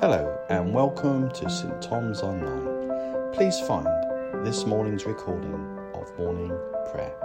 Hello 0.00 0.38
and 0.48 0.72
welcome 0.72 1.28
to 1.30 1.50
St 1.50 1.82
Thomas 1.82 2.22
Online. 2.22 3.32
Please 3.32 3.58
find 3.58 4.46
this 4.46 4.64
morning's 4.64 5.06
recording 5.06 5.52
of 5.92 6.16
morning 6.16 6.56
prayer. 6.92 7.16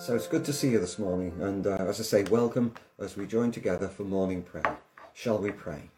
So 0.00 0.14
it's 0.16 0.26
good 0.26 0.46
to 0.46 0.54
see 0.54 0.70
you 0.70 0.78
this 0.78 0.98
morning, 0.98 1.34
and 1.42 1.66
uh, 1.66 1.76
as 1.76 2.00
I 2.00 2.04
say, 2.04 2.22
welcome 2.22 2.72
as 2.98 3.18
we 3.18 3.26
join 3.26 3.52
together 3.52 3.86
for 3.86 4.04
morning 4.04 4.42
prayer. 4.42 4.78
Shall 5.12 5.36
we 5.36 5.50
pray? 5.50 5.90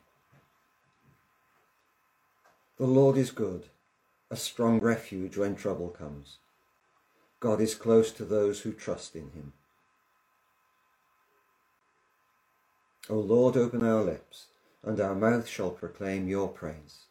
The 2.78 2.86
Lord 2.86 3.16
is 3.16 3.30
good, 3.30 3.66
a 4.28 4.34
strong 4.34 4.80
refuge 4.80 5.36
when 5.36 5.54
trouble 5.54 5.90
comes. 5.90 6.38
God 7.38 7.60
is 7.60 7.76
close 7.76 8.10
to 8.10 8.24
those 8.24 8.62
who 8.62 8.72
trust 8.72 9.14
in 9.14 9.30
him. 9.30 9.52
O 13.08 13.14
Lord, 13.14 13.56
open 13.56 13.84
our 13.84 14.02
lips 14.02 14.46
and 14.84 15.00
our 15.00 15.14
mouth 15.14 15.48
shall 15.48 15.70
proclaim 15.70 16.28
your 16.28 16.48
praise. 16.48 17.06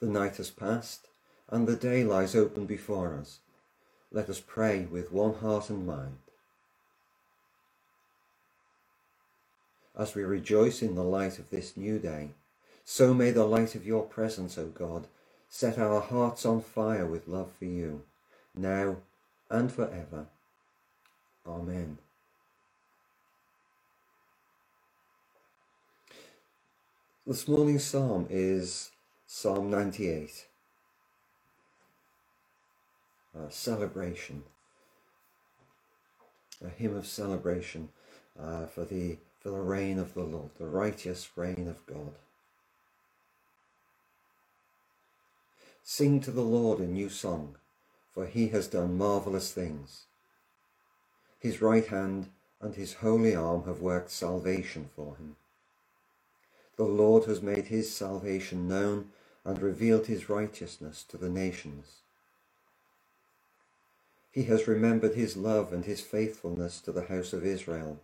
The 0.00 0.06
night 0.06 0.36
has 0.36 0.50
passed, 0.50 1.08
and 1.48 1.66
the 1.66 1.76
day 1.76 2.04
lies 2.04 2.34
open 2.34 2.66
before 2.66 3.16
us. 3.16 3.38
Let 4.12 4.28
us 4.28 4.40
pray 4.40 4.86
with 4.90 5.12
one 5.12 5.34
heart 5.34 5.70
and 5.70 5.86
mind. 5.86 6.18
As 9.96 10.14
we 10.14 10.22
rejoice 10.22 10.82
in 10.82 10.94
the 10.94 11.02
light 11.02 11.38
of 11.38 11.50
this 11.50 11.76
new 11.76 11.98
day, 11.98 12.30
so 12.84 13.12
may 13.12 13.32
the 13.32 13.44
light 13.44 13.74
of 13.74 13.86
your 13.86 14.04
presence, 14.04 14.56
O 14.56 14.66
God, 14.66 15.08
set 15.48 15.78
our 15.78 16.00
hearts 16.00 16.46
on 16.46 16.60
fire 16.60 17.06
with 17.06 17.28
love 17.28 17.50
for 17.58 17.64
you, 17.64 18.02
now 18.54 18.96
and 19.50 19.72
forever. 19.72 20.26
Amen. 21.46 21.98
This 27.28 27.46
morning's 27.46 27.84
psalm 27.84 28.26
is 28.30 28.90
Psalm 29.26 29.68
98, 29.68 30.46
a 33.38 33.50
celebration, 33.50 34.44
a 36.64 36.70
hymn 36.70 36.96
of 36.96 37.06
celebration 37.06 37.90
uh, 38.40 38.64
for 38.64 38.86
the 38.86 39.18
for 39.40 39.50
the 39.50 39.60
reign 39.60 39.98
of 39.98 40.14
the 40.14 40.22
Lord, 40.22 40.52
the 40.58 40.68
righteous 40.68 41.28
reign 41.36 41.68
of 41.68 41.84
God. 41.84 42.14
Sing 45.84 46.20
to 46.20 46.30
the 46.30 46.40
Lord 46.40 46.78
a 46.78 46.86
new 46.86 47.10
song, 47.10 47.56
for 48.10 48.24
he 48.24 48.48
has 48.48 48.68
done 48.68 48.96
marvellous 48.96 49.52
things. 49.52 50.04
His 51.38 51.60
right 51.60 51.88
hand 51.88 52.30
and 52.62 52.74
his 52.74 52.94
holy 52.94 53.36
arm 53.36 53.64
have 53.64 53.82
worked 53.82 54.10
salvation 54.10 54.88
for 54.96 55.16
him. 55.16 55.36
The 56.78 56.84
Lord 56.84 57.24
has 57.24 57.42
made 57.42 57.66
his 57.66 57.92
salvation 57.92 58.68
known 58.68 59.10
and 59.44 59.60
revealed 59.60 60.06
his 60.06 60.30
righteousness 60.30 61.04
to 61.08 61.16
the 61.16 61.28
nations. 61.28 61.96
He 64.30 64.44
has 64.44 64.68
remembered 64.68 65.16
his 65.16 65.36
love 65.36 65.72
and 65.72 65.84
his 65.84 66.00
faithfulness 66.00 66.80
to 66.82 66.92
the 66.92 67.06
house 67.06 67.32
of 67.32 67.44
Israel. 67.44 67.98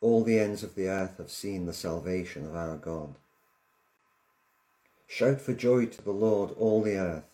All 0.00 0.24
the 0.24 0.38
ends 0.38 0.62
of 0.62 0.74
the 0.74 0.88
earth 0.88 1.18
have 1.18 1.30
seen 1.30 1.66
the 1.66 1.74
salvation 1.74 2.46
of 2.46 2.56
our 2.56 2.78
God. 2.78 3.16
Shout 5.06 5.42
for 5.42 5.52
joy 5.52 5.86
to 5.86 6.02
the 6.02 6.12
Lord, 6.12 6.52
all 6.58 6.80
the 6.80 6.96
earth. 6.96 7.24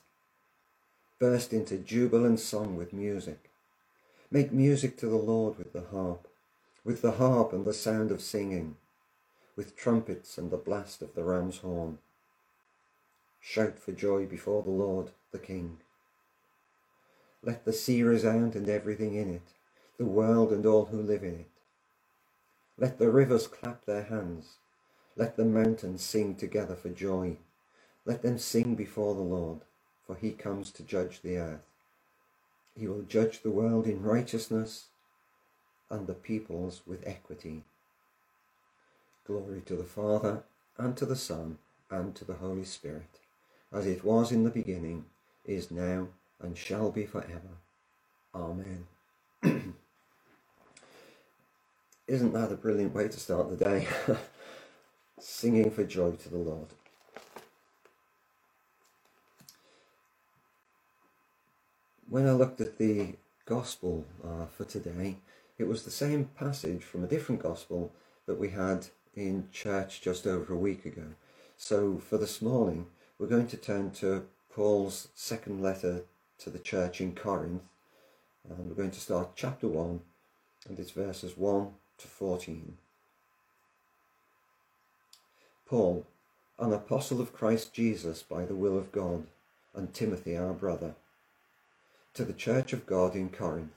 Burst 1.20 1.52
into 1.52 1.76
jubilant 1.76 2.40
song 2.40 2.76
with 2.76 2.92
music. 2.92 3.50
Make 4.32 4.50
music 4.50 4.96
to 4.98 5.06
the 5.06 5.14
Lord 5.14 5.56
with 5.56 5.72
the 5.72 5.84
harp, 5.92 6.26
with 6.84 7.02
the 7.02 7.12
harp 7.12 7.52
and 7.52 7.64
the 7.64 7.72
sound 7.72 8.10
of 8.10 8.20
singing 8.20 8.74
with 9.56 9.76
trumpets 9.76 10.36
and 10.38 10.50
the 10.50 10.56
blast 10.56 11.02
of 11.02 11.14
the 11.14 11.24
ram's 11.24 11.58
horn. 11.58 11.98
Shout 13.40 13.78
for 13.78 13.92
joy 13.92 14.26
before 14.26 14.62
the 14.62 14.70
Lord, 14.70 15.10
the 15.32 15.38
King. 15.38 15.78
Let 17.42 17.64
the 17.64 17.72
sea 17.72 18.02
resound 18.02 18.54
and 18.54 18.68
everything 18.68 19.14
in 19.14 19.30
it, 19.32 19.54
the 19.98 20.04
world 20.04 20.52
and 20.52 20.66
all 20.66 20.86
who 20.86 21.00
live 21.00 21.22
in 21.22 21.34
it. 21.34 21.50
Let 22.78 22.98
the 22.98 23.10
rivers 23.10 23.46
clap 23.46 23.84
their 23.86 24.04
hands. 24.04 24.56
Let 25.16 25.36
the 25.36 25.44
mountains 25.44 26.02
sing 26.02 26.34
together 26.34 26.74
for 26.74 26.90
joy. 26.90 27.38
Let 28.04 28.22
them 28.22 28.38
sing 28.38 28.74
before 28.74 29.14
the 29.14 29.22
Lord, 29.22 29.60
for 30.06 30.16
he 30.16 30.32
comes 30.32 30.70
to 30.72 30.82
judge 30.82 31.22
the 31.22 31.38
earth. 31.38 31.66
He 32.78 32.86
will 32.86 33.02
judge 33.02 33.40
the 33.40 33.50
world 33.50 33.86
in 33.86 34.02
righteousness 34.02 34.88
and 35.88 36.06
the 36.06 36.14
peoples 36.14 36.82
with 36.86 37.06
equity. 37.06 37.64
Glory 39.26 39.62
to 39.66 39.76
the 39.76 39.84
Father, 39.84 40.44
and 40.78 40.96
to 40.96 41.06
the 41.06 41.16
Son, 41.16 41.58
and 41.90 42.14
to 42.14 42.24
the 42.24 42.34
Holy 42.34 42.64
Spirit, 42.64 43.18
as 43.72 43.86
it 43.86 44.04
was 44.04 44.30
in 44.32 44.44
the 44.44 44.50
beginning, 44.50 45.06
is 45.44 45.70
now, 45.70 46.08
and 46.40 46.56
shall 46.56 46.90
be 46.92 47.06
forever. 47.06 47.58
Amen. 48.34 48.86
Isn't 52.08 52.32
that 52.34 52.52
a 52.52 52.56
brilliant 52.56 52.94
way 52.94 53.08
to 53.08 53.20
start 53.20 53.50
the 53.50 53.64
day? 53.64 53.88
Singing 55.18 55.70
for 55.70 55.84
joy 55.84 56.12
to 56.12 56.28
the 56.28 56.38
Lord. 56.38 56.68
When 62.08 62.28
I 62.28 62.32
looked 62.32 62.60
at 62.60 62.78
the 62.78 63.14
Gospel 63.44 64.06
uh, 64.24 64.46
for 64.46 64.64
today, 64.64 65.16
it 65.58 65.66
was 65.66 65.82
the 65.82 65.90
same 65.90 66.26
passage 66.38 66.84
from 66.84 67.02
a 67.02 67.08
different 67.08 67.42
Gospel 67.42 67.92
that 68.26 68.38
we 68.38 68.50
had 68.50 68.86
in 69.16 69.48
church 69.50 70.00
just 70.02 70.26
over 70.26 70.52
a 70.52 70.58
week 70.58 70.84
ago. 70.84 71.14
So 71.56 71.98
for 71.98 72.18
this 72.18 72.42
morning, 72.42 72.86
we're 73.18 73.26
going 73.26 73.46
to 73.48 73.56
turn 73.56 73.90
to 73.92 74.24
Paul's 74.54 75.08
second 75.14 75.62
letter 75.62 76.04
to 76.38 76.50
the 76.50 76.58
church 76.58 77.00
in 77.00 77.14
Corinth. 77.14 77.62
And 78.48 78.68
we're 78.68 78.74
going 78.74 78.90
to 78.92 79.00
start 79.00 79.30
chapter 79.34 79.66
1, 79.66 80.00
and 80.68 80.78
it's 80.78 80.90
verses 80.90 81.36
1 81.36 81.68
to 81.98 82.06
14. 82.06 82.76
Paul, 85.66 86.06
an 86.58 86.72
apostle 86.72 87.20
of 87.20 87.32
Christ 87.32 87.72
Jesus 87.72 88.22
by 88.22 88.44
the 88.44 88.54
will 88.54 88.78
of 88.78 88.92
God, 88.92 89.26
and 89.74 89.92
Timothy 89.92 90.36
our 90.36 90.52
brother, 90.52 90.94
to 92.14 92.24
the 92.24 92.32
church 92.32 92.72
of 92.72 92.86
God 92.86 93.14
in 93.14 93.30
Corinth, 93.30 93.72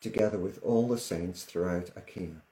together 0.00 0.38
with 0.38 0.62
all 0.62 0.88
the 0.88 0.98
saints 0.98 1.44
throughout 1.44 1.90
Achaia. 1.94 2.42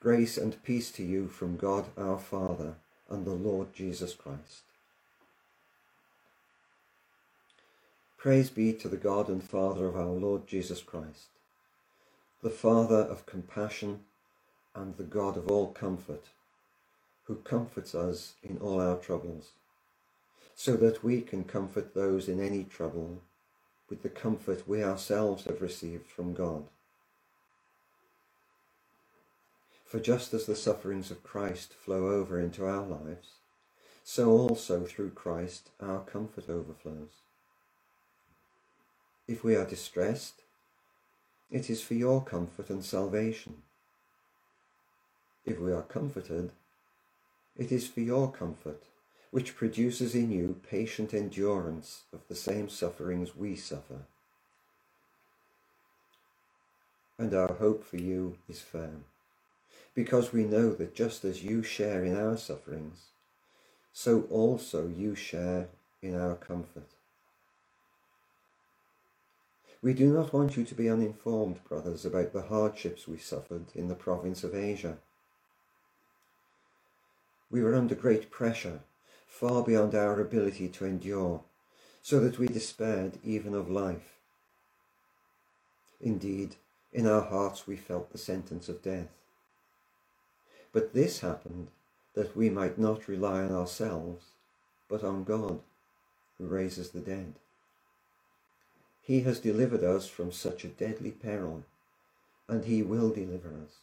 Grace 0.00 0.38
and 0.38 0.62
peace 0.62 0.90
to 0.92 1.02
you 1.02 1.28
from 1.28 1.58
God 1.58 1.84
our 1.98 2.18
Father 2.18 2.76
and 3.10 3.26
the 3.26 3.34
Lord 3.34 3.74
Jesus 3.74 4.14
Christ. 4.14 4.62
Praise 8.16 8.48
be 8.48 8.72
to 8.72 8.88
the 8.88 8.96
God 8.96 9.28
and 9.28 9.44
Father 9.44 9.84
of 9.84 9.96
our 9.96 10.06
Lord 10.06 10.46
Jesus 10.46 10.80
Christ, 10.80 11.28
the 12.42 12.48
Father 12.48 12.96
of 12.96 13.26
compassion 13.26 14.00
and 14.74 14.96
the 14.96 15.04
God 15.04 15.36
of 15.36 15.50
all 15.50 15.68
comfort, 15.68 16.24
who 17.24 17.34
comforts 17.34 17.94
us 17.94 18.32
in 18.42 18.56
all 18.56 18.80
our 18.80 18.96
troubles, 18.96 19.50
so 20.54 20.76
that 20.76 21.04
we 21.04 21.20
can 21.20 21.44
comfort 21.44 21.92
those 21.94 22.26
in 22.26 22.40
any 22.42 22.64
trouble 22.64 23.20
with 23.90 24.02
the 24.02 24.08
comfort 24.08 24.66
we 24.66 24.82
ourselves 24.82 25.44
have 25.44 25.60
received 25.60 26.06
from 26.06 26.32
God. 26.32 26.64
For 29.90 29.98
just 29.98 30.32
as 30.34 30.46
the 30.46 30.54
sufferings 30.54 31.10
of 31.10 31.24
Christ 31.24 31.74
flow 31.74 32.12
over 32.12 32.38
into 32.38 32.64
our 32.64 32.86
lives, 32.86 33.30
so 34.04 34.30
also 34.30 34.84
through 34.84 35.10
Christ 35.10 35.70
our 35.80 35.98
comfort 35.98 36.48
overflows. 36.48 37.10
If 39.26 39.42
we 39.42 39.56
are 39.56 39.66
distressed, 39.66 40.42
it 41.50 41.68
is 41.68 41.82
for 41.82 41.94
your 41.94 42.22
comfort 42.22 42.70
and 42.70 42.84
salvation. 42.84 43.62
If 45.44 45.58
we 45.58 45.72
are 45.72 45.82
comforted, 45.82 46.52
it 47.56 47.72
is 47.72 47.88
for 47.88 47.98
your 47.98 48.30
comfort, 48.30 48.84
which 49.32 49.56
produces 49.56 50.14
in 50.14 50.30
you 50.30 50.60
patient 50.70 51.12
endurance 51.12 52.02
of 52.12 52.20
the 52.28 52.36
same 52.36 52.68
sufferings 52.68 53.34
we 53.34 53.56
suffer. 53.56 54.02
And 57.18 57.34
our 57.34 57.54
hope 57.54 57.82
for 57.82 57.96
you 57.96 58.38
is 58.48 58.60
firm 58.60 59.06
because 59.94 60.32
we 60.32 60.44
know 60.44 60.72
that 60.72 60.94
just 60.94 61.24
as 61.24 61.42
you 61.42 61.62
share 61.62 62.04
in 62.04 62.16
our 62.16 62.36
sufferings, 62.36 63.06
so 63.92 64.22
also 64.30 64.86
you 64.86 65.14
share 65.14 65.68
in 66.02 66.18
our 66.18 66.36
comfort. 66.36 66.88
We 69.82 69.94
do 69.94 70.12
not 70.12 70.32
want 70.32 70.56
you 70.56 70.64
to 70.64 70.74
be 70.74 70.90
uninformed, 70.90 71.64
brothers, 71.64 72.04
about 72.04 72.32
the 72.32 72.42
hardships 72.42 73.08
we 73.08 73.16
suffered 73.16 73.66
in 73.74 73.88
the 73.88 73.94
province 73.94 74.44
of 74.44 74.54
Asia. 74.54 74.98
We 77.50 77.62
were 77.62 77.74
under 77.74 77.94
great 77.94 78.30
pressure, 78.30 78.80
far 79.26 79.62
beyond 79.62 79.94
our 79.94 80.20
ability 80.20 80.68
to 80.68 80.84
endure, 80.84 81.42
so 82.02 82.20
that 82.20 82.38
we 82.38 82.46
despaired 82.46 83.18
even 83.24 83.54
of 83.54 83.70
life. 83.70 84.16
Indeed, 86.00 86.56
in 86.92 87.06
our 87.06 87.22
hearts 87.22 87.66
we 87.66 87.76
felt 87.76 88.12
the 88.12 88.18
sentence 88.18 88.68
of 88.68 88.82
death. 88.82 89.19
But 90.72 90.94
this 90.94 91.20
happened 91.20 91.68
that 92.14 92.36
we 92.36 92.50
might 92.50 92.78
not 92.78 93.08
rely 93.08 93.42
on 93.42 93.52
ourselves, 93.52 94.26
but 94.88 95.02
on 95.02 95.24
God, 95.24 95.60
who 96.38 96.46
raises 96.46 96.90
the 96.90 97.00
dead. 97.00 97.34
He 99.02 99.22
has 99.22 99.40
delivered 99.40 99.82
us 99.82 100.08
from 100.08 100.32
such 100.32 100.64
a 100.64 100.68
deadly 100.68 101.10
peril, 101.10 101.64
and 102.48 102.64
he 102.64 102.82
will 102.82 103.10
deliver 103.10 103.48
us. 103.48 103.78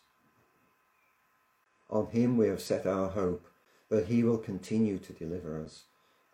On 1.89 2.07
him 2.07 2.37
we 2.37 2.47
have 2.47 2.61
set 2.61 2.85
our 2.85 3.09
hope 3.09 3.47
that 3.89 4.07
he 4.07 4.23
will 4.23 4.37
continue 4.37 4.97
to 4.99 5.13
deliver 5.13 5.61
us 5.61 5.83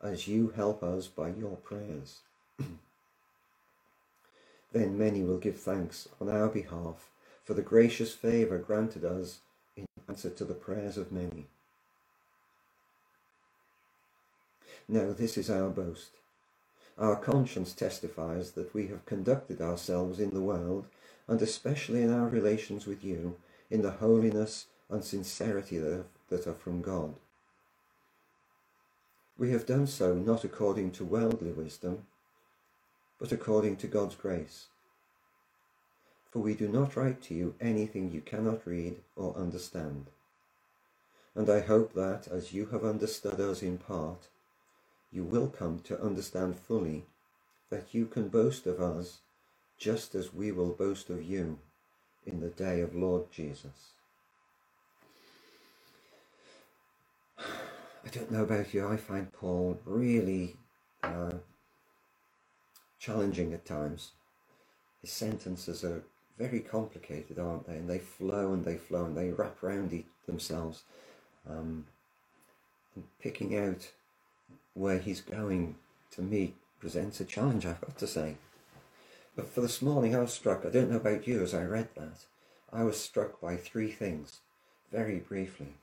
as 0.01 0.27
you 0.27 0.49
help 0.55 0.83
us 0.83 1.07
by 1.07 1.29
your 1.29 1.55
prayers. 1.57 2.19
then 4.71 4.97
many 4.97 5.21
will 5.23 5.37
give 5.37 5.59
thanks 5.59 6.09
on 6.19 6.29
our 6.29 6.49
behalf 6.49 7.09
for 7.43 7.53
the 7.53 7.61
gracious 7.61 8.13
favour 8.13 8.57
granted 8.57 9.05
us 9.05 9.39
in 9.75 9.85
answer 10.07 10.29
to 10.29 10.45
the 10.45 10.53
prayers 10.53 10.97
of 10.97 11.11
many. 11.11 11.47
Now, 14.87 15.13
this 15.13 15.37
is 15.37 15.49
our 15.49 15.69
boast. 15.69 16.11
Our 16.97 17.15
conscience 17.15 17.73
testifies 17.73 18.51
that 18.51 18.73
we 18.73 18.87
have 18.87 19.05
conducted 19.05 19.61
ourselves 19.61 20.19
in 20.19 20.31
the 20.31 20.41
world, 20.41 20.85
and 21.27 21.41
especially 21.41 22.01
in 22.03 22.13
our 22.13 22.27
relations 22.27 22.85
with 22.85 23.03
you, 23.03 23.37
in 23.71 23.81
the 23.81 23.91
holiness 23.91 24.67
and 24.89 25.03
sincerity 25.03 25.79
that 25.79 26.47
are 26.47 26.53
from 26.53 26.81
God. 26.81 27.15
We 29.37 29.51
have 29.51 29.65
done 29.65 29.87
so 29.87 30.13
not 30.13 30.43
according 30.43 30.91
to 30.91 31.05
worldly 31.05 31.51
wisdom, 31.51 32.05
but 33.19 33.31
according 33.31 33.77
to 33.77 33.87
God's 33.87 34.15
grace. 34.15 34.67
For 36.33 36.39
we 36.39 36.55
do 36.55 36.67
not 36.67 36.95
write 36.95 37.21
to 37.23 37.35
you 37.35 37.53
anything 37.61 38.11
you 38.11 38.19
cannot 38.19 38.65
read 38.65 38.95
or 39.15 39.37
understand. 39.37 40.07
And 41.35 41.47
I 41.47 41.59
hope 41.59 41.93
that, 41.93 42.27
as 42.27 42.51
you 42.51 42.65
have 42.71 42.83
understood 42.83 43.39
us 43.39 43.61
in 43.61 43.77
part, 43.77 44.29
you 45.11 45.23
will 45.23 45.47
come 45.47 45.81
to 45.81 46.01
understand 46.01 46.55
fully 46.57 47.05
that 47.69 47.93
you 47.93 48.07
can 48.07 48.29
boast 48.29 48.65
of 48.65 48.81
us 48.81 49.19
just 49.77 50.15
as 50.15 50.33
we 50.33 50.51
will 50.51 50.71
boast 50.71 51.11
of 51.11 51.21
you 51.21 51.59
in 52.25 52.39
the 52.39 52.49
day 52.49 52.81
of 52.81 52.95
Lord 52.95 53.31
Jesus. 53.31 53.91
I 57.37 58.09
don't 58.11 58.31
know 58.31 58.41
about 58.41 58.73
you, 58.73 58.87
I 58.87 58.97
find 58.97 59.31
Paul 59.31 59.79
really 59.85 60.55
uh, 61.03 61.33
challenging 62.97 63.53
at 63.53 63.65
times. 63.65 64.13
His 64.99 65.11
sentences 65.11 65.83
are 65.83 66.01
very 66.37 66.59
complicated, 66.59 67.39
aren't 67.39 67.67
they? 67.67 67.75
And 67.75 67.89
they 67.89 67.99
flow 67.99 68.53
and 68.53 68.65
they 68.65 68.77
flow 68.77 69.05
and 69.05 69.15
they 69.15 69.31
wrap 69.31 69.63
around 69.63 70.03
themselves. 70.25 70.83
Um, 71.49 71.85
and 72.95 73.03
picking 73.21 73.57
out 73.57 73.91
where 74.73 74.99
he's 74.99 75.21
going 75.21 75.75
to 76.11 76.21
me 76.21 76.53
presents 76.79 77.19
a 77.19 77.25
challenge, 77.25 77.65
I've 77.65 77.81
got 77.81 77.97
to 77.97 78.07
say. 78.07 78.35
But 79.35 79.47
for 79.47 79.61
this 79.61 79.81
morning, 79.81 80.15
I 80.15 80.19
was 80.19 80.33
struck, 80.33 80.65
I 80.65 80.69
don't 80.69 80.91
know 80.91 80.97
about 80.97 81.27
you 81.27 81.41
as 81.41 81.53
I 81.53 81.63
read 81.63 81.89
that, 81.95 82.25
I 82.71 82.83
was 82.83 82.99
struck 82.99 83.41
by 83.41 83.55
three 83.55 83.91
things, 83.91 84.39
very 84.91 85.19
briefly. 85.19 85.75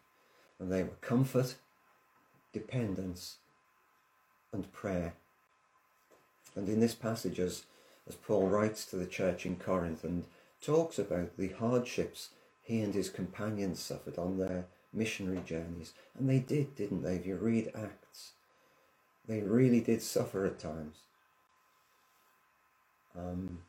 And 0.58 0.70
they 0.70 0.82
were 0.82 0.91
comfort, 1.00 1.56
dependence, 2.52 3.37
and 4.52 4.70
prayer. 4.73 5.14
And 6.55 6.69
in 6.69 6.81
this 6.81 6.94
passage, 6.94 7.41
as, 7.41 7.64
as 8.08 8.14
Paul 8.14 8.49
writes 8.49 8.85
to 8.87 8.97
the 8.97 9.06
church 9.06 9.47
in 9.47 9.56
Corinth 9.56 10.05
and 10.05 10.25
talks 10.61 10.99
about 10.99 11.37
the 11.37 11.49
hardships 11.49 12.31
he 12.62 12.81
and 12.81 12.95
his 12.95 13.11
companions 13.11 13.81
suffered 13.81 14.19
on 14.19 14.39
their 14.39 14.67
missionary 14.93 15.43
journeys, 15.45 15.93
and 16.19 16.29
they 16.29 16.39
did, 16.39 16.75
didn't 16.77 17.03
they? 17.03 17.17
If 17.17 17.27
you 17.27 17.37
read 17.37 17.71
Acts, 17.75 18.33
they 19.27 19.41
really 19.41 19.81
did 19.81 20.03
suffer 20.03 20.45
at 20.45 20.59
times. 20.59 20.99
Um, 23.17 23.61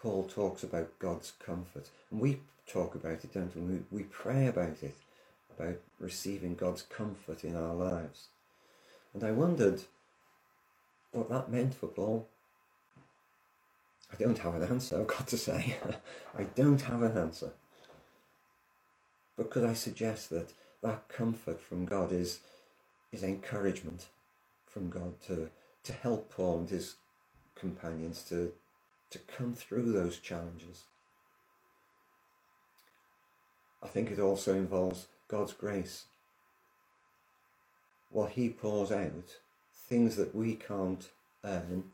Paul 0.00 0.24
talks 0.24 0.62
about 0.62 0.98
God's 0.98 1.32
comfort, 1.44 1.88
and 2.10 2.20
we 2.20 2.40
talk 2.66 2.94
about 2.94 3.24
it, 3.24 3.32
don't 3.32 3.54
we? 3.54 3.62
We, 3.62 3.78
we 3.90 4.02
pray 4.04 4.46
about 4.46 4.82
it 4.82 4.96
about 5.58 5.76
receiving 6.00 6.54
God's 6.54 6.82
comfort 6.82 7.44
in 7.44 7.56
our 7.56 7.74
lives. 7.74 8.26
And 9.14 9.22
I 9.22 9.32
wondered 9.32 9.82
what 11.12 11.28
that 11.28 11.50
meant 11.50 11.74
for 11.74 11.86
Paul. 11.86 12.26
I 14.12 14.16
don't 14.22 14.38
have 14.38 14.54
an 14.54 14.62
answer, 14.62 15.00
I've 15.00 15.06
got 15.06 15.26
to 15.28 15.38
say. 15.38 15.76
I 16.38 16.44
don't 16.44 16.82
have 16.82 17.02
an 17.02 17.16
answer. 17.16 17.52
But 19.36 19.50
could 19.50 19.64
I 19.64 19.72
suggest 19.74 20.30
that 20.30 20.52
that 20.82 21.08
comfort 21.08 21.60
from 21.60 21.86
God 21.86 22.12
is, 22.12 22.40
is 23.12 23.22
encouragement 23.22 24.06
from 24.66 24.90
God 24.90 25.20
to, 25.26 25.48
to 25.84 25.92
help 25.92 26.30
Paul 26.30 26.58
and 26.58 26.70
his 26.70 26.96
companions 27.54 28.22
to, 28.28 28.52
to 29.10 29.18
come 29.18 29.54
through 29.54 29.92
those 29.92 30.18
challenges? 30.18 30.84
I 33.82 33.88
think 33.88 34.10
it 34.10 34.20
also 34.20 34.54
involves 34.54 35.08
God's 35.28 35.52
grace. 35.52 36.04
What 38.10 38.32
He 38.32 38.48
pours 38.50 38.92
out, 38.92 39.38
things 39.74 40.16
that 40.16 40.34
we 40.34 40.54
can't 40.54 41.08
earn, 41.44 41.84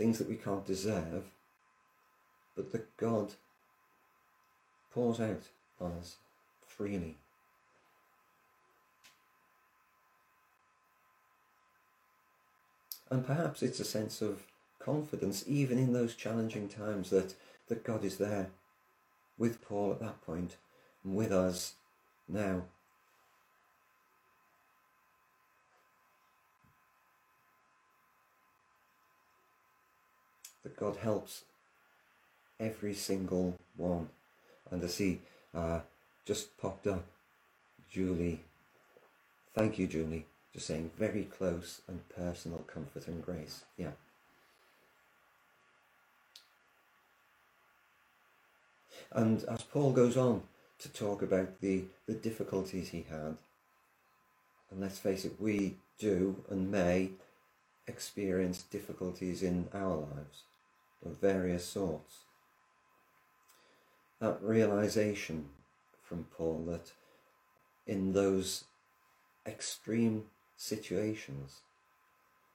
things 0.00 0.16
that 0.16 0.30
we 0.30 0.36
can't 0.36 0.66
deserve, 0.66 1.24
but 2.56 2.72
that 2.72 2.96
God 2.96 3.34
pours 4.94 5.20
out 5.20 5.42
on 5.78 5.92
us 5.92 6.16
freely. 6.66 7.16
And 13.10 13.26
perhaps 13.26 13.62
it's 13.62 13.78
a 13.78 13.84
sense 13.84 14.22
of 14.22 14.44
confidence, 14.78 15.44
even 15.46 15.76
in 15.76 15.92
those 15.92 16.14
challenging 16.14 16.70
times, 16.70 17.10
that, 17.10 17.34
that 17.68 17.84
God 17.84 18.02
is 18.02 18.16
there 18.16 18.48
with 19.36 19.60
Paul 19.60 19.92
at 19.92 20.00
that 20.00 20.24
point 20.24 20.56
and 21.04 21.14
with 21.14 21.30
us 21.30 21.74
now. 22.26 22.62
That 30.62 30.76
God 30.76 30.96
helps 30.96 31.42
every 32.58 32.94
single 32.94 33.54
one. 33.76 34.08
And 34.70 34.84
I 34.84 34.86
see 34.86 35.20
uh, 35.54 35.80
just 36.26 36.56
popped 36.58 36.86
up 36.86 37.04
Julie. 37.90 38.40
Thank 39.54 39.78
you, 39.78 39.86
Julie. 39.86 40.26
Just 40.52 40.66
saying 40.66 40.90
very 40.98 41.24
close 41.24 41.80
and 41.88 42.00
personal 42.08 42.58
comfort 42.66 43.06
and 43.06 43.24
grace. 43.24 43.64
Yeah. 43.76 43.92
And 49.12 49.42
as 49.44 49.62
Paul 49.62 49.92
goes 49.92 50.16
on, 50.16 50.42
to 50.80 50.88
talk 50.88 51.20
about 51.20 51.60
the, 51.60 51.84
the 52.06 52.14
difficulties 52.14 52.88
he 52.88 53.04
had. 53.08 53.36
And 54.70 54.80
let's 54.80 54.98
face 54.98 55.24
it, 55.24 55.34
we 55.38 55.76
do 55.98 56.42
and 56.48 56.70
may 56.70 57.10
experience 57.86 58.62
difficulties 58.62 59.42
in 59.42 59.68
our 59.74 59.96
lives 59.96 60.44
of 61.04 61.20
various 61.20 61.64
sorts. 61.64 62.20
That 64.20 64.38
realization 64.42 65.46
from 66.02 66.26
Paul 66.36 66.64
that 66.68 66.92
in 67.86 68.12
those 68.12 68.64
extreme 69.46 70.24
situations, 70.56 71.60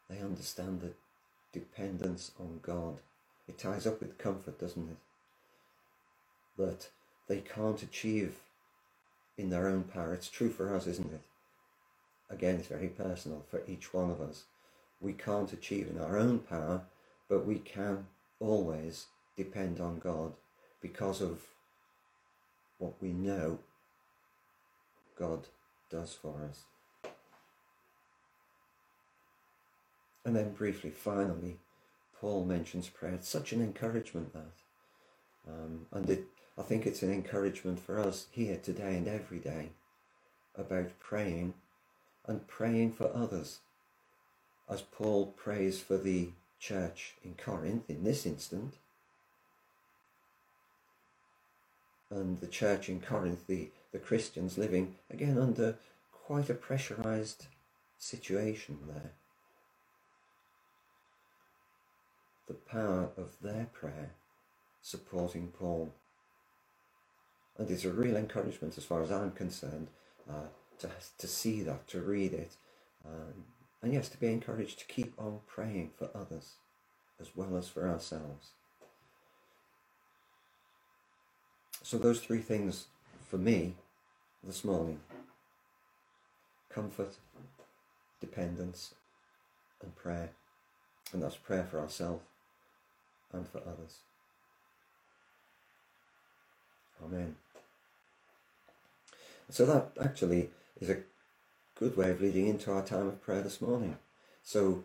they 0.09 0.19
understand 0.19 0.81
the 0.81 0.91
dependence 1.51 2.31
on 2.39 2.59
God. 2.61 2.97
It 3.47 3.57
ties 3.57 3.87
up 3.87 3.99
with 3.99 4.17
comfort, 4.17 4.59
doesn't 4.59 4.89
it? 4.89 4.97
That 6.57 6.89
they 7.27 7.39
can't 7.39 7.81
achieve 7.81 8.35
in 9.37 9.49
their 9.49 9.67
own 9.67 9.83
power. 9.83 10.13
It's 10.13 10.29
true 10.29 10.49
for 10.49 10.73
us, 10.73 10.87
isn't 10.87 11.13
it? 11.13 11.21
Again, 12.29 12.55
it's 12.55 12.67
very 12.67 12.87
personal 12.87 13.43
for 13.49 13.61
each 13.67 13.93
one 13.93 14.09
of 14.09 14.21
us. 14.21 14.43
We 14.99 15.13
can't 15.13 15.51
achieve 15.53 15.89
in 15.89 16.01
our 16.01 16.17
own 16.17 16.39
power, 16.39 16.81
but 17.29 17.45
we 17.45 17.59
can 17.59 18.07
always 18.39 19.07
depend 19.35 19.79
on 19.79 19.99
God 19.99 20.33
because 20.81 21.21
of 21.21 21.41
what 22.77 22.93
we 23.01 23.09
know 23.09 23.59
God 25.17 25.47
does 25.89 26.13
for 26.13 26.35
us. 26.49 26.63
And 30.25 30.35
then 30.35 30.53
briefly, 30.53 30.89
finally, 30.89 31.57
Paul 32.19 32.45
mentions 32.45 32.89
prayer. 32.89 33.13
It's 33.13 33.29
such 33.29 33.53
an 33.53 33.61
encouragement 33.61 34.33
that. 34.33 34.51
Um, 35.47 35.85
and 35.91 36.09
it 36.09 36.25
I 36.57 36.61
think 36.61 36.85
it's 36.85 37.03
an 37.03 37.11
encouragement 37.11 37.79
for 37.79 37.99
us 37.99 38.27
here 38.31 38.57
today 38.57 38.95
and 38.95 39.07
every 39.07 39.39
day 39.39 39.71
about 40.57 40.99
praying 40.99 41.53
and 42.25 42.47
praying 42.47 42.93
for 42.93 43.11
others. 43.13 43.59
As 44.69 44.81
Paul 44.81 45.33
prays 45.35 45.81
for 45.81 45.97
the 45.97 46.29
church 46.59 47.15
in 47.23 47.35
Corinth 47.35 47.89
in 47.89 48.03
this 48.03 48.25
instant, 48.25 48.75
and 52.09 52.39
the 52.39 52.47
church 52.47 52.89
in 52.89 53.01
Corinth, 53.01 53.47
the, 53.47 53.69
the 53.91 53.99
Christians 53.99 54.57
living 54.57 54.95
again 55.09 55.37
under 55.37 55.75
quite 56.11 56.49
a 56.49 56.53
pressurized 56.53 57.47
situation 57.97 58.77
there. 58.87 59.11
The 62.47 62.53
power 62.53 63.09
of 63.17 63.35
their 63.41 63.67
prayer 63.73 64.11
supporting 64.81 65.47
Paul. 65.47 65.93
And 67.57 67.69
it's 67.71 67.85
a 67.85 67.91
real 67.91 68.17
encouragement, 68.17 68.77
as 68.77 68.83
far 68.85 69.01
as 69.01 69.11
I'm 69.11 69.31
concerned, 69.31 69.87
uh, 70.29 70.49
to, 70.79 70.89
to 71.17 71.27
see 71.27 71.63
that, 71.63 71.87
to 71.87 72.01
read 72.01 72.33
it, 72.33 72.51
um, 73.05 73.45
and 73.85 73.93
yes, 73.93 74.09
to 74.09 74.17
be 74.17 74.25
encouraged 74.25 74.79
to 74.79 74.85
keep 74.85 75.13
on 75.15 75.41
praying 75.45 75.91
for 75.95 76.09
others 76.15 76.53
as 77.21 77.27
well 77.35 77.55
as 77.55 77.67
for 77.69 77.87
ourselves. 77.87 78.49
So, 81.83 81.99
those 81.99 82.19
three 82.19 82.39
things 82.39 82.87
for 83.29 83.37
me 83.37 83.75
this 84.43 84.65
morning 84.65 85.01
comfort, 86.67 87.17
dependence, 88.19 88.95
and 89.83 89.95
prayer. 89.95 90.31
And 91.13 91.21
that's 91.21 91.35
prayer 91.35 91.67
for 91.69 91.79
ourselves 91.79 92.23
and 93.31 93.47
for 93.47 93.59
others. 93.59 93.99
Amen. 97.03 97.35
So, 99.51 99.67
that 99.67 99.91
actually 100.03 100.49
is 100.81 100.89
a 100.89 100.97
good 101.77 101.97
way 101.97 102.09
of 102.09 102.21
leading 102.21 102.47
into 102.47 102.71
our 102.71 102.83
time 102.83 103.07
of 103.07 103.21
prayer 103.21 103.41
this 103.41 103.61
morning. 103.61 103.97
So, 104.43 104.83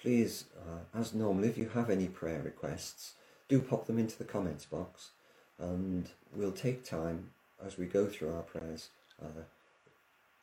please, 0.00 0.46
uh, 0.56 0.98
as 0.98 1.12
normal, 1.12 1.44
if 1.44 1.58
you 1.58 1.68
have 1.70 1.90
any 1.90 2.06
prayer 2.06 2.40
requests, 2.42 3.14
do 3.48 3.60
pop 3.60 3.86
them 3.86 3.98
into 3.98 4.16
the 4.16 4.24
comments 4.24 4.64
box 4.64 5.10
and 5.58 6.08
we'll 6.34 6.52
take 6.52 6.84
time 6.84 7.30
as 7.64 7.76
we 7.76 7.86
go 7.86 8.06
through 8.06 8.34
our 8.34 8.42
prayers 8.42 8.88
uh, 9.22 9.42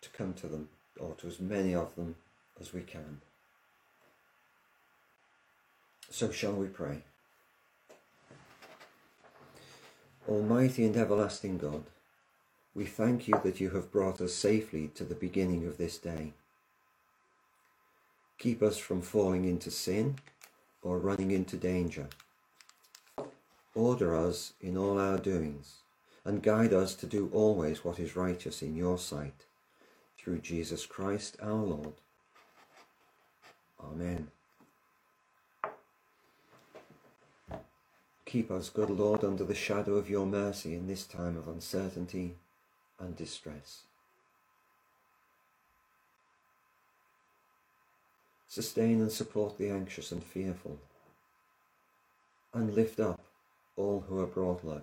to 0.01 0.09
come 0.09 0.33
to 0.33 0.47
them 0.47 0.69
or 0.99 1.13
to 1.15 1.27
as 1.27 1.39
many 1.39 1.73
of 1.73 1.95
them 1.95 2.15
as 2.59 2.73
we 2.73 2.81
can. 2.81 3.21
So, 6.11 6.31
shall 6.31 6.53
we 6.53 6.67
pray? 6.67 6.99
Almighty 10.27 10.85
and 10.85 10.95
everlasting 10.95 11.57
God, 11.57 11.83
we 12.79 12.85
thank 12.85 13.27
you 13.27 13.37
that 13.43 13.59
you 13.59 13.71
have 13.71 13.91
brought 13.91 14.21
us 14.21 14.33
safely 14.33 14.89
to 14.95 15.03
the 15.03 15.13
beginning 15.13 15.67
of 15.67 15.77
this 15.77 15.97
day. 15.97 16.31
Keep 18.37 18.63
us 18.63 18.77
from 18.77 19.01
falling 19.01 19.43
into 19.43 19.69
sin 19.69 20.15
or 20.81 20.97
running 20.97 21.29
into 21.29 21.57
danger. 21.57 22.07
Order 23.75 24.15
us 24.15 24.53
in 24.61 24.77
all 24.77 24.97
our 24.97 25.17
doings 25.17 25.79
and 26.23 26.41
guide 26.41 26.71
us 26.71 26.95
to 26.95 27.05
do 27.05 27.29
always 27.33 27.83
what 27.83 27.99
is 27.99 28.15
righteous 28.15 28.61
in 28.61 28.77
your 28.77 28.97
sight. 28.97 29.43
Through 30.17 30.39
Jesus 30.39 30.85
Christ 30.85 31.35
our 31.41 31.61
Lord. 31.61 31.95
Amen. 33.83 34.29
Keep 38.25 38.49
us, 38.49 38.69
good 38.69 38.89
Lord, 38.89 39.25
under 39.25 39.43
the 39.43 39.53
shadow 39.53 39.95
of 39.95 40.09
your 40.09 40.25
mercy 40.25 40.75
in 40.75 40.87
this 40.87 41.03
time 41.03 41.35
of 41.35 41.49
uncertainty 41.49 42.37
and 42.99 43.15
distress. 43.15 43.83
Sustain 48.47 48.99
and 48.99 49.11
support 49.11 49.57
the 49.57 49.69
anxious 49.69 50.11
and 50.11 50.23
fearful, 50.23 50.79
and 52.53 52.73
lift 52.73 52.99
up 52.99 53.21
all 53.77 54.03
who 54.07 54.19
are 54.19 54.27
brought 54.27 54.63
low. 54.65 54.81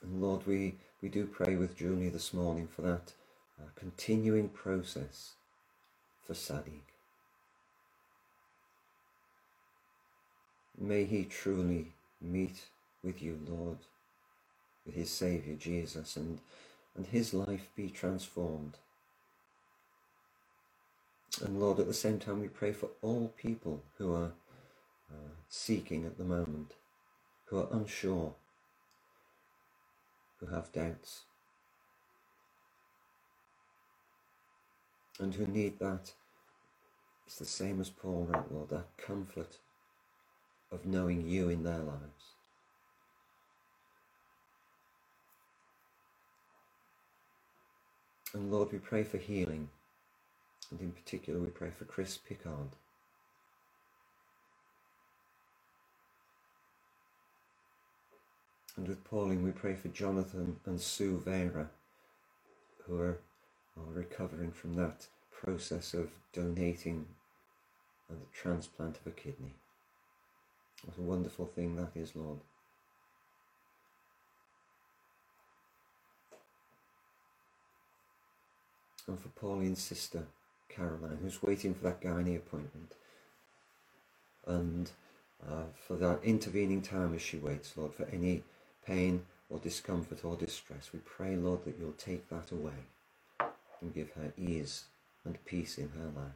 And 0.00 0.22
Lord, 0.22 0.46
we, 0.46 0.76
we 1.02 1.08
do 1.08 1.26
pray 1.26 1.56
with 1.56 1.76
Julie 1.76 2.08
this 2.08 2.32
morning 2.32 2.68
for 2.74 2.82
that 2.82 3.12
a 3.60 3.78
continuing 3.78 4.48
process 4.48 5.32
for 6.26 6.34
Sadiq. 6.34 6.82
May 10.80 11.04
he 11.04 11.24
truly 11.24 11.92
meet 12.20 12.66
with 13.02 13.20
you, 13.22 13.38
Lord, 13.48 13.78
with 14.86 14.94
his 14.94 15.10
Saviour 15.10 15.56
Jesus, 15.56 16.16
and, 16.16 16.38
and 16.96 17.06
his 17.06 17.34
life 17.34 17.68
be 17.74 17.88
transformed. 17.88 18.76
And 21.44 21.60
Lord, 21.60 21.78
at 21.78 21.86
the 21.86 21.94
same 21.94 22.18
time, 22.18 22.40
we 22.40 22.48
pray 22.48 22.72
for 22.72 22.90
all 23.02 23.32
people 23.36 23.82
who 23.98 24.14
are 24.14 24.32
uh, 25.10 25.30
seeking 25.48 26.04
at 26.04 26.18
the 26.18 26.24
moment, 26.24 26.72
who 27.46 27.58
are 27.58 27.68
unsure, 27.72 28.34
who 30.40 30.46
have 30.46 30.72
doubts. 30.72 31.22
And 35.18 35.34
who 35.34 35.46
need 35.46 35.78
that. 35.78 36.12
It's 37.26 37.38
the 37.38 37.44
same 37.44 37.80
as 37.80 37.90
Paul 37.90 38.26
wrote, 38.30 38.50
Lord, 38.50 38.70
that 38.70 38.96
comfort 38.96 39.58
of 40.72 40.86
knowing 40.86 41.28
you 41.28 41.48
in 41.48 41.62
their 41.62 41.78
lives. 41.78 42.34
And 48.34 48.52
Lord, 48.52 48.72
we 48.72 48.78
pray 48.78 49.04
for 49.04 49.18
healing, 49.18 49.68
and 50.70 50.80
in 50.80 50.92
particular, 50.92 51.40
we 51.40 51.48
pray 51.48 51.70
for 51.76 51.84
Chris 51.84 52.18
Pickard. 52.18 52.70
And 58.76 58.86
with 58.86 59.02
Pauline, 59.04 59.42
we 59.42 59.50
pray 59.50 59.74
for 59.74 59.88
Jonathan 59.88 60.56
and 60.66 60.80
Sue 60.80 61.20
Vera, 61.24 61.68
who 62.86 63.00
are 63.00 63.18
recovering 63.92 64.52
from 64.52 64.74
that 64.74 65.06
process 65.30 65.94
of 65.94 66.10
donating 66.32 67.06
and 68.08 68.20
the 68.20 68.26
transplant 68.32 68.96
of 68.96 69.06
a 69.06 69.10
kidney. 69.10 69.54
What 70.84 70.98
a 70.98 71.02
wonderful 71.02 71.46
thing 71.46 71.76
that 71.76 71.90
is, 71.94 72.14
Lord. 72.14 72.38
And 79.06 79.18
for 79.18 79.28
Pauline's 79.28 79.82
sister, 79.82 80.24
Caroline, 80.68 81.18
who's 81.22 81.42
waiting 81.42 81.74
for 81.74 81.84
that 81.84 82.00
gynae 82.00 82.36
appointment. 82.36 82.94
And 84.46 84.90
uh, 85.46 85.64
for 85.86 85.96
that 85.96 86.20
intervening 86.22 86.82
time 86.82 87.14
as 87.14 87.22
she 87.22 87.38
waits, 87.38 87.72
Lord, 87.76 87.94
for 87.94 88.06
any 88.12 88.42
pain 88.86 89.24
or 89.50 89.58
discomfort 89.58 90.24
or 90.24 90.36
distress, 90.36 90.90
we 90.92 91.00
pray, 91.00 91.36
Lord, 91.36 91.64
that 91.64 91.76
you'll 91.78 91.92
take 91.92 92.28
that 92.28 92.50
away 92.52 92.84
and 93.80 93.94
give 93.94 94.10
her 94.12 94.32
ease 94.36 94.84
and 95.24 95.44
peace 95.44 95.78
in 95.78 95.90
her 95.90 96.06
life. 96.06 96.32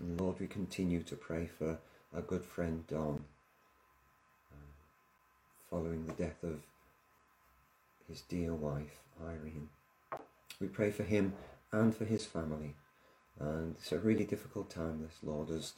And 0.00 0.18
Lord, 0.18 0.40
we 0.40 0.46
continue 0.46 1.02
to 1.02 1.14
pray 1.14 1.46
for 1.46 1.78
our 2.14 2.22
good 2.22 2.44
friend 2.44 2.86
Don, 2.88 3.24
uh, 4.50 4.56
following 5.68 6.06
the 6.06 6.14
death 6.14 6.42
of 6.42 6.60
his 8.08 8.22
dear 8.22 8.54
wife, 8.54 9.02
Irene. 9.22 9.68
We 10.58 10.68
pray 10.68 10.90
for 10.90 11.02
him 11.02 11.34
and 11.70 11.94
for 11.94 12.04
his 12.06 12.24
family. 12.24 12.74
And 13.38 13.76
it's 13.78 13.92
a 13.92 13.98
really 13.98 14.24
difficult 14.24 14.70
time, 14.70 15.02
this 15.02 15.18
Lord, 15.22 15.50
as, 15.50 15.74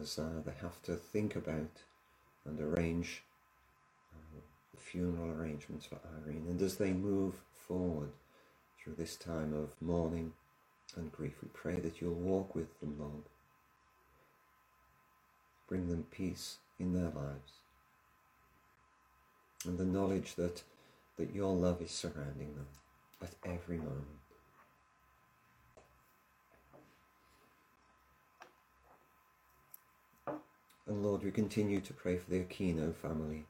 as 0.00 0.18
uh, 0.18 0.42
they 0.44 0.54
have 0.62 0.80
to 0.84 0.94
think 0.94 1.36
about 1.36 1.82
and 2.44 2.60
arrange 2.60 3.22
funeral 4.78 5.30
arrangements 5.30 5.86
for 5.86 5.98
Irene 6.16 6.46
and 6.48 6.62
as 6.62 6.76
they 6.76 6.92
move 6.92 7.34
forward 7.52 8.10
through 8.78 8.94
this 8.94 9.16
time 9.16 9.52
of 9.52 9.70
mourning 9.80 10.32
and 10.96 11.12
grief, 11.12 11.34
we 11.42 11.48
pray 11.52 11.78
that 11.80 12.00
you'll 12.00 12.14
walk 12.14 12.54
with 12.54 12.80
them, 12.80 12.96
Lord. 12.98 13.24
Bring 15.68 15.88
them 15.88 16.06
peace 16.10 16.56
in 16.78 16.94
their 16.94 17.10
lives 17.10 17.58
and 19.66 19.78
the 19.78 19.84
knowledge 19.84 20.34
that, 20.36 20.62
that 21.16 21.34
your 21.34 21.54
love 21.54 21.82
is 21.82 21.90
surrounding 21.90 22.54
them 22.54 22.66
at 23.22 23.34
every 23.44 23.78
moment. 23.78 24.04
And 30.86 31.04
Lord, 31.04 31.22
we 31.22 31.30
continue 31.30 31.80
to 31.80 31.92
pray 31.92 32.16
for 32.16 32.30
the 32.30 32.40
Aquino 32.40 32.94
family 32.94 33.44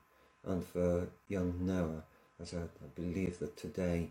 and 0.49 0.65
for 0.67 1.09
young 1.29 1.55
Noah, 1.61 2.03
as 2.41 2.55
I, 2.55 2.63
I 2.63 2.89
believe 2.95 3.39
that 3.39 3.57
today 3.57 4.11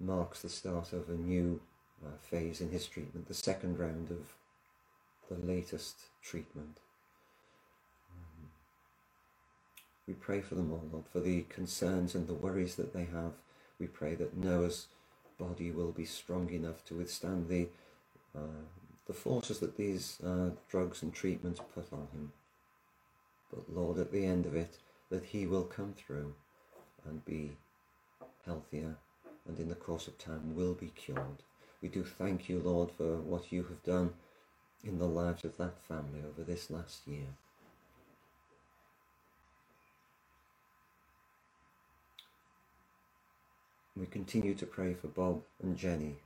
marks 0.00 0.42
the 0.42 0.48
start 0.48 0.92
of 0.92 1.08
a 1.08 1.14
new 1.14 1.60
uh, 2.04 2.10
phase 2.20 2.60
in 2.60 2.70
his 2.70 2.86
treatment, 2.86 3.28
the 3.28 3.34
second 3.34 3.78
round 3.78 4.10
of 4.10 4.34
the 5.30 5.46
latest 5.46 5.96
treatment. 6.22 6.78
Um, 8.10 8.50
We 10.06 10.14
pray 10.14 10.40
for 10.40 10.54
them 10.54 10.72
all, 10.72 10.84
Lord, 10.92 11.06
for 11.12 11.20
the 11.20 11.42
concerns 11.48 12.14
and 12.14 12.26
the 12.26 12.34
worries 12.34 12.74
that 12.76 12.92
they 12.92 13.04
have. 13.06 13.32
We 13.80 13.86
pray 13.86 14.14
that 14.16 14.36
Noah's 14.36 14.88
body 15.38 15.70
will 15.70 15.92
be 15.92 16.04
strong 16.04 16.50
enough 16.50 16.84
to 16.86 16.94
withstand 16.94 17.48
the 17.48 17.68
uh, 18.36 18.64
the 19.06 19.12
forces 19.12 19.58
that 19.58 19.76
these 19.76 20.18
uh, 20.26 20.50
drugs 20.70 21.02
and 21.02 21.12
treatments 21.12 21.60
put 21.74 21.92
on 21.92 22.08
him. 22.12 22.32
But 23.52 23.72
Lord, 23.72 23.98
at 23.98 24.12
the 24.12 24.24
end 24.24 24.46
of 24.46 24.56
it, 24.56 24.78
that 25.14 25.26
he 25.26 25.46
will 25.46 25.62
come 25.62 25.94
through 25.96 26.34
and 27.06 27.24
be 27.24 27.52
healthier 28.44 28.96
and 29.46 29.60
in 29.60 29.68
the 29.68 29.74
course 29.76 30.08
of 30.08 30.18
time 30.18 30.56
will 30.56 30.74
be 30.74 30.88
cured. 30.96 31.44
We 31.80 31.88
do 31.88 32.02
thank 32.02 32.48
you, 32.48 32.58
Lord, 32.58 32.90
for 32.90 33.18
what 33.18 33.52
you 33.52 33.62
have 33.62 33.80
done 33.84 34.14
in 34.82 34.98
the 34.98 35.06
lives 35.06 35.44
of 35.44 35.56
that 35.58 35.80
family 35.86 36.20
over 36.28 36.42
this 36.42 36.68
last 36.68 37.06
year. 37.06 37.26
We 43.96 44.06
continue 44.06 44.54
to 44.54 44.66
pray 44.66 44.94
for 44.94 45.06
Bob 45.06 45.42
and 45.62 45.76
Jenny, 45.76 46.16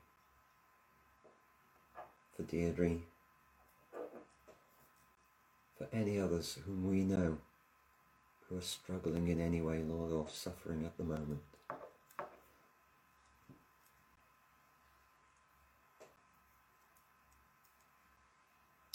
for 2.35 2.43
Deirdre, 2.45 3.01
for 5.77 5.89
any 5.93 6.19
others 6.19 6.57
whom 6.65 6.89
we 6.89 7.03
know 7.03 7.37
who 8.49 8.59
are 8.59 8.63
struggling 8.63 9.29
in 9.29 9.41
any 9.41 9.61
way, 9.61 9.83
Lord, 9.83 10.13
or 10.13 10.27
suffering 10.31 10.85
at 10.85 10.97
the 10.97 11.05
moment. 11.05 11.41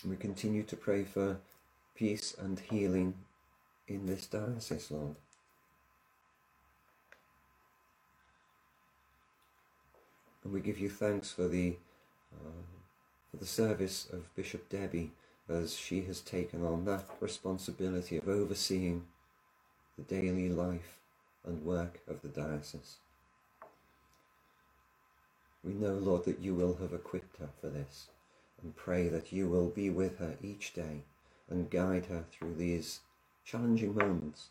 We 0.07 0.17
continue 0.17 0.63
to 0.63 0.75
pray 0.75 1.03
for 1.03 1.38
peace 1.95 2.36
and 2.38 2.60
healing 2.60 3.13
in 3.88 4.05
this 4.05 4.25
diocese, 4.25 4.91
Lord. 4.91 5.15
And 10.43 10.51
we 10.51 10.60
give 10.60 10.77
you 10.77 10.89
thanks 10.89 11.31
for 11.31 11.48
the 11.48 11.77
uh, 12.33 12.63
for 13.31 13.38
the 13.38 13.45
service 13.45 14.07
of 14.12 14.36
Bishop 14.36 14.67
Debbie 14.69 15.12
as 15.48 15.75
she 15.75 16.01
has 16.01 16.19
taken 16.19 16.65
on 16.65 16.86
that 16.86 17.05
responsibility 17.22 18.17
of 18.17 18.27
overseeing 18.27 19.03
the 19.98 20.04
daily 20.04 20.50
life 20.50 21.00
and 21.46 21.64
work 21.64 22.00
of 22.08 22.22
the 22.22 22.28
diocese. 22.28 22.98
We 25.64 25.74
know, 25.74 25.94
Lord, 25.94 26.26
that 26.26 26.40
you 26.40 26.56
will 26.56 26.76
have 26.76 26.94
equipped 26.94 27.38
her 27.38 27.50
for 27.62 27.70
this 27.70 28.08
and 28.62 28.76
pray 28.76 29.08
that 29.08 29.32
you 29.32 29.48
will 29.48 29.70
be 29.70 29.90
with 29.90 30.20
her 30.20 30.36
each 30.42 30.74
day 30.74 31.04
and 31.50 31.70
guide 31.70 32.08
her 32.08 32.26
through 32.32 32.56
these 32.56 33.00
challenging 33.46 33.96
moments. 33.96 34.50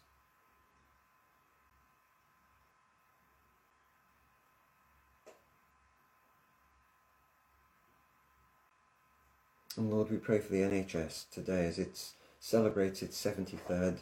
And 9.76 9.90
Lord, 9.90 10.10
we 10.10 10.18
pray 10.18 10.38
for 10.38 10.52
the 10.52 10.60
NHS 10.60 11.30
today 11.30 11.66
as 11.66 11.78
it 11.78 12.12
celebrates 12.38 13.02
its 13.02 13.22
73rd 13.22 13.98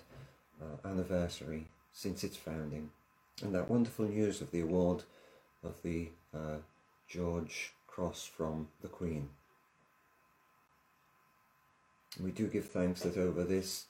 uh, 0.60 0.88
anniversary 0.88 1.66
since 1.92 2.24
its 2.24 2.36
founding. 2.36 2.90
And 3.42 3.54
that 3.54 3.70
wonderful 3.70 4.06
news 4.06 4.40
of 4.40 4.50
the 4.50 4.60
award 4.60 5.04
of 5.64 5.82
the 5.82 6.08
uh, 6.34 6.58
George 7.08 7.72
Cross 7.86 8.30
from 8.36 8.68
the 8.82 8.88
Queen. 8.88 9.30
We 12.22 12.30
do 12.30 12.48
give 12.48 12.66
thanks 12.66 13.02
that 13.02 13.16
over 13.16 13.44
this 13.44 13.86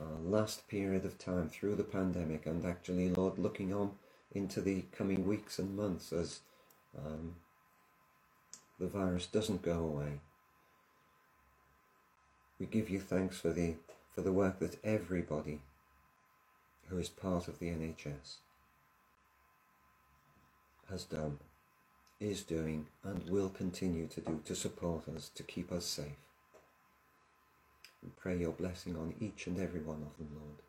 uh, 0.00 0.20
last 0.22 0.68
period 0.68 1.04
of 1.04 1.18
time 1.18 1.48
through 1.48 1.74
the 1.74 1.84
pandemic, 1.84 2.46
and 2.46 2.64
actually, 2.64 3.10
Lord, 3.10 3.38
looking 3.38 3.74
on 3.74 3.92
into 4.32 4.60
the 4.60 4.84
coming 4.96 5.26
weeks 5.26 5.58
and 5.58 5.76
months 5.76 6.12
as 6.12 6.40
um, 6.96 7.34
the 8.78 8.86
virus 8.86 9.26
doesn't 9.26 9.62
go 9.62 9.78
away, 9.78 10.20
we 12.60 12.66
give 12.66 12.88
you 12.90 13.00
thanks 13.00 13.38
for 13.38 13.50
the 13.50 13.74
for 14.14 14.22
the 14.22 14.32
work 14.32 14.58
that 14.58 14.82
everybody 14.84 15.60
who 16.88 16.98
is 16.98 17.08
part 17.08 17.48
of 17.48 17.58
the 17.58 17.66
NHS 17.66 18.36
has 20.90 21.04
done, 21.04 21.38
is 22.20 22.42
doing, 22.42 22.86
and 23.04 23.28
will 23.28 23.50
continue 23.50 24.06
to 24.08 24.20
do 24.20 24.40
to 24.44 24.54
support 24.54 25.08
us, 25.08 25.30
to 25.34 25.42
keep 25.42 25.70
us 25.70 25.84
safe. 25.84 26.16
We 28.02 28.10
pray 28.16 28.38
your 28.38 28.52
blessing 28.52 28.96
on 28.96 29.14
each 29.20 29.46
and 29.46 29.60
every 29.60 29.80
one 29.80 30.02
of 30.02 30.16
them, 30.16 30.30
Lord. 30.34 30.62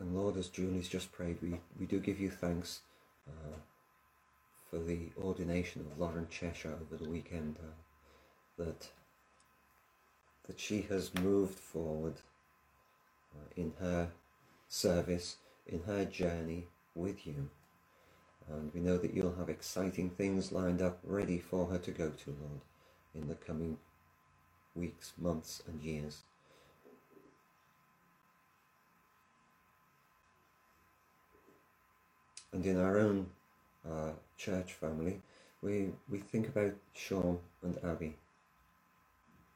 And 0.00 0.14
Lord, 0.14 0.36
as 0.36 0.48
Julie's 0.48 0.88
just 0.88 1.12
prayed, 1.12 1.38
we, 1.40 1.60
we 1.78 1.86
do 1.86 1.98
give 1.98 2.20
you 2.20 2.30
thanks 2.30 2.80
uh, 3.28 3.56
for 4.74 4.80
the 4.80 5.10
ordination 5.22 5.82
of 5.82 6.00
Lauren 6.00 6.26
Cheshire 6.28 6.76
over 6.80 7.00
the 7.00 7.08
weekend, 7.08 7.56
uh, 7.60 8.64
that, 8.64 8.88
that 10.48 10.58
she 10.58 10.82
has 10.82 11.14
moved 11.14 11.56
forward 11.56 12.14
uh, 13.32 13.46
in 13.56 13.72
her 13.78 14.08
service, 14.68 15.36
in 15.64 15.80
her 15.84 16.04
journey, 16.04 16.66
with 16.96 17.24
you. 17.24 17.48
And 18.50 18.72
we 18.74 18.80
know 18.80 18.98
that 18.98 19.14
you'll 19.14 19.36
have 19.36 19.48
exciting 19.48 20.10
things 20.10 20.50
lined 20.50 20.82
up 20.82 20.98
ready 21.04 21.38
for 21.38 21.66
her 21.66 21.78
to 21.78 21.90
go 21.92 22.10
to, 22.10 22.30
Lord, 22.30 22.60
in 23.14 23.28
the 23.28 23.36
coming 23.36 23.78
weeks, 24.74 25.12
months, 25.16 25.62
and 25.68 25.80
years. 25.80 26.22
And 32.52 32.66
in 32.66 32.80
our 32.80 32.98
own 32.98 33.26
uh, 33.90 34.10
church 34.36 34.72
family, 34.72 35.20
we, 35.62 35.90
we 36.10 36.18
think 36.18 36.48
about 36.48 36.74
Sean 36.94 37.38
and 37.62 37.78
Abby 37.84 38.16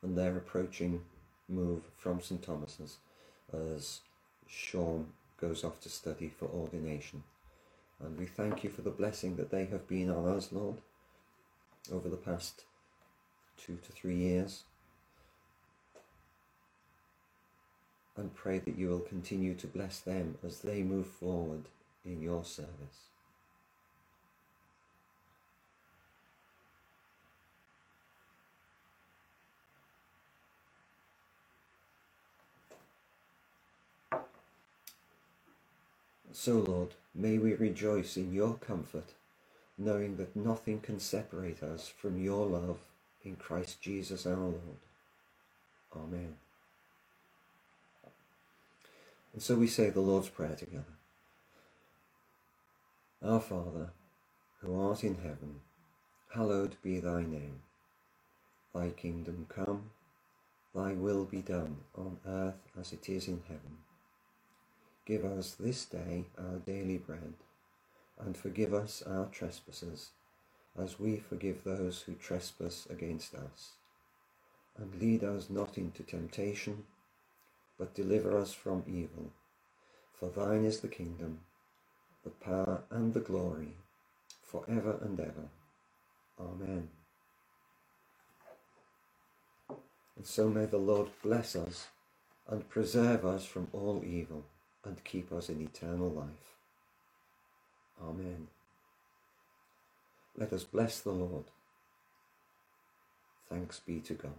and 0.03 0.17
their 0.17 0.37
approaching 0.37 1.03
move 1.49 1.83
from 1.97 2.21
St 2.21 2.43
Thomas's 2.43 2.99
as 3.53 4.01
Sean 4.47 5.07
goes 5.41 5.65
off 5.65 5.81
to 5.81 5.89
study 5.89 6.29
for 6.29 6.47
ordination. 6.47 7.23
And 8.01 8.19
we 8.19 8.27
thank 8.27 8.63
you 8.63 8.71
for 8.71 8.83
the 8.83 8.91
blessing 8.91 9.37
that 9.37 9.51
they 9.51 9.67
have 9.67 9.89
been 9.89 10.11
on 10.11 10.29
us, 10.29 10.53
Lord, 10.53 10.77
over 11.93 12.09
the 12.09 12.17
past 12.17 12.65
two 13.57 13.79
to 13.85 13.93
three 13.93 14.17
years. 14.17 14.65
And 18.17 18.35
pray 18.35 18.59
that 18.59 18.77
you 18.77 18.89
will 18.89 19.01
continue 19.01 19.55
to 19.55 19.67
bless 19.67 20.01
them 20.01 20.37
as 20.45 20.61
they 20.61 20.83
move 20.83 21.07
forward 21.07 21.65
in 22.05 22.21
your 22.21 22.45
service. 22.45 23.09
So, 36.41 36.59
Lord, 36.59 36.91
may 37.17 37.37
we 37.37 37.55
rejoice 37.55 38.17
in 38.17 38.33
your 38.33 38.55
comfort, 38.55 39.15
knowing 39.77 40.19
that 40.19 40.37
nothing 40.37 40.79
can 40.79 41.01
separate 41.01 41.65
us 41.65 41.89
from 41.89 42.23
your 42.23 42.47
love 42.47 42.79
in 43.25 43.35
Christ 43.35 43.81
Jesus 43.81 44.25
our 44.25 44.37
Lord. 44.37 44.79
Amen. 45.97 46.37
And 49.33 49.43
so 49.43 49.57
we 49.57 49.67
say 49.67 49.91
the 49.91 49.99
Lord's 49.99 50.29
Prayer 50.29 50.55
together. 50.55 50.85
Our 53.21 53.41
Father, 53.41 53.91
who 54.61 54.81
art 54.81 55.03
in 55.03 55.17
heaven, 55.17 55.57
hallowed 56.33 56.77
be 56.85 57.01
thy 57.01 57.23
name. 57.23 57.63
Thy 58.73 58.91
kingdom 58.91 59.47
come, 59.49 59.91
thy 60.73 60.93
will 60.93 61.25
be 61.25 61.43
done 61.43 61.79
on 61.97 62.19
earth 62.25 62.63
as 62.79 62.93
it 62.93 63.09
is 63.09 63.27
in 63.27 63.43
heaven. 63.49 63.88
Give 65.09 65.25
us 65.25 65.57
this 65.59 65.87
day 65.87 66.27
our 66.37 66.59
daily 66.67 66.99
bread, 66.99 67.33
and 68.21 68.37
forgive 68.37 68.75
us 68.75 69.03
our 69.07 69.25
trespasses, 69.33 70.11
as 70.79 71.01
we 71.01 71.17
forgive 71.17 71.65
those 71.65 72.03
who 72.03 72.13
trespass 72.13 72.87
against 72.91 73.35
us. 73.35 73.71
And 74.77 75.01
lead 75.01 75.25
us 75.25 75.49
not 75.49 75.79
into 75.79 76.03
temptation, 76.03 76.85
but 77.79 77.95
deliver 77.95 78.37
us 78.37 78.53
from 78.53 78.85
evil. 78.87 79.31
For 80.13 80.29
thine 80.29 80.67
is 80.67 80.81
the 80.81 80.89
kingdom, 80.89 81.39
the 82.23 82.29
power, 82.29 82.83
and 82.91 83.15
the 83.15 83.21
glory, 83.21 83.77
for 84.43 84.67
ever 84.69 84.99
and 85.01 85.19
ever. 85.19 85.49
Amen. 86.39 86.91
And 89.71 90.27
so 90.27 90.51
may 90.51 90.67
the 90.67 90.77
Lord 90.77 91.09
bless 91.23 91.57
us 91.57 91.87
and 92.47 92.69
preserve 92.69 93.25
us 93.25 93.47
from 93.47 93.69
all 93.73 94.03
evil 94.05 94.45
and 94.89 95.05
keep 95.05 95.31
us 95.33 95.49
in 95.49 95.61
eternal 95.61 96.09
life. 96.09 96.57
Amen. 98.03 98.49
Let 100.37 100.53
us 100.53 100.65
bless 100.65 101.01
the 101.01 101.11
Lord. 101.11 101.45
Thanks 103.51 103.81
be 103.81 104.01
to 104.01 104.15
God. 104.15 104.33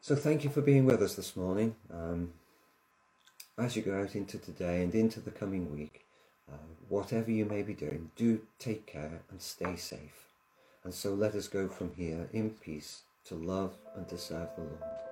So, 0.00 0.16
thank 0.16 0.42
you 0.42 0.50
for 0.50 0.60
being 0.60 0.84
with 0.84 1.00
us 1.00 1.14
this 1.14 1.36
morning. 1.36 1.76
Um, 1.92 2.32
as 3.56 3.76
you 3.76 3.82
go 3.82 4.00
out 4.00 4.16
into 4.16 4.38
today 4.38 4.82
and 4.82 4.94
into 4.94 5.20
the 5.20 5.30
coming 5.30 5.72
week, 5.72 6.04
uh, 6.52 6.56
whatever 6.88 7.30
you 7.30 7.44
may 7.44 7.62
be 7.62 7.74
doing, 7.74 8.10
do 8.16 8.40
take 8.58 8.86
care 8.86 9.20
and 9.30 9.40
stay 9.40 9.76
safe. 9.76 10.26
And 10.82 10.92
so 10.92 11.14
let 11.14 11.34
us 11.36 11.46
go 11.46 11.68
from 11.68 11.92
here 11.96 12.28
in 12.32 12.50
peace 12.50 13.02
to 13.26 13.36
love 13.36 13.74
and 13.94 14.08
to 14.08 14.18
serve 14.18 14.48
the 14.56 14.62
Lord. 14.62 15.11